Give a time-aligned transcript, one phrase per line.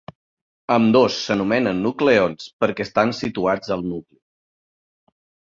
[0.75, 4.21] Ambdós s'anomenen nucleons perquè estan situats al nucli.